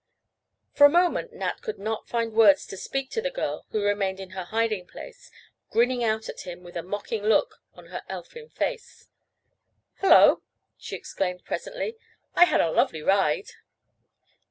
[0.73, 4.19] For a moment Nat could not find words to speak to the girl, who remained
[4.19, 5.29] in her hiding place,
[5.69, 9.09] grinning out at him with a mocking look on her elfin face.
[9.99, 10.41] "Hello!"
[10.75, 11.97] she exclaimed presently.
[12.33, 13.51] "I had a lovely ride."